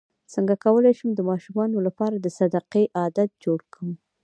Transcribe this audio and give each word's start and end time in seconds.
څنګه 0.33 0.55
کولی 0.65 0.91
شم 0.99 1.09
د 1.15 1.21
ماشومانو 1.29 1.77
لپاره 1.87 2.15
د 2.17 2.27
صدقې 2.37 2.83
عادت 2.99 3.29
جوړ 3.43 3.59
کړم 3.73 3.91